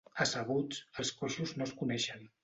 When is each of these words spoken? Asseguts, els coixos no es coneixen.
Asseguts, 0.23 0.79
els 1.03 1.11
coixos 1.19 1.53
no 1.59 1.67
es 1.69 1.75
coneixen. 1.83 2.25